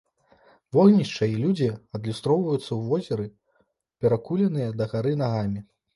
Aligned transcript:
Вогнішча 0.75 1.27
і 1.31 1.35
людзі 1.41 1.67
адлюстроўваюцца 1.99 2.61
ў 2.61 2.79
возеры 2.93 3.27
перакуленыя 4.03 4.73
дагары 4.81 5.13
нагамі. 5.25 5.61